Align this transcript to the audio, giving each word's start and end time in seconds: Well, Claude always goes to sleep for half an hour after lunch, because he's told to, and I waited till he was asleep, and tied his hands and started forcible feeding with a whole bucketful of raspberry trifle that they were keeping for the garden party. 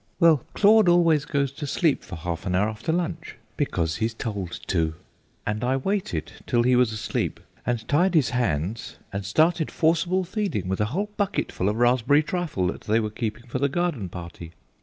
Well, 0.19 0.43
Claude 0.55 0.89
always 0.89 1.25
goes 1.25 1.51
to 1.51 1.67
sleep 1.67 2.03
for 2.03 2.15
half 2.15 2.47
an 2.47 2.55
hour 2.55 2.67
after 2.67 2.91
lunch, 2.91 3.35
because 3.55 3.97
he's 3.97 4.15
told 4.15 4.53
to, 4.65 4.95
and 5.45 5.63
I 5.63 5.77
waited 5.77 6.31
till 6.47 6.63
he 6.63 6.75
was 6.75 6.91
asleep, 6.91 7.39
and 7.67 7.87
tied 7.87 8.15
his 8.15 8.31
hands 8.31 8.97
and 9.13 9.23
started 9.23 9.69
forcible 9.69 10.23
feeding 10.23 10.67
with 10.67 10.81
a 10.81 10.85
whole 10.85 11.11
bucketful 11.17 11.69
of 11.69 11.75
raspberry 11.75 12.23
trifle 12.23 12.65
that 12.69 12.81
they 12.81 12.99
were 12.99 13.11
keeping 13.11 13.45
for 13.47 13.59
the 13.59 13.69
garden 13.69 14.09
party. 14.09 14.53